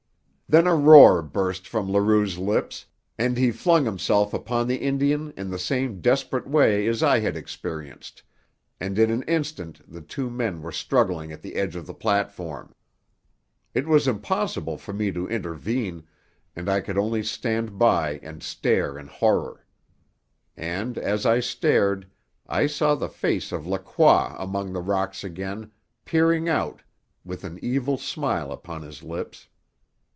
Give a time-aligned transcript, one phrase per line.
[0.51, 2.85] Then a roar burst from Leroux's lips,
[3.17, 7.37] and he flung himself upon the Indian in the same desperate way as I had
[7.37, 8.21] experienced,
[8.77, 12.75] and in an instant the two men were struggling at the edge of the platform.
[13.73, 16.03] It was impossible for me to intervene,
[16.53, 19.65] and I could only stand by and stare in horror.
[20.57, 22.07] And, as I stared,
[22.45, 25.71] I saw the face of Lacroix among the rocks again,
[26.03, 26.81] peering out,
[27.23, 29.47] with an evil smile upon his lips.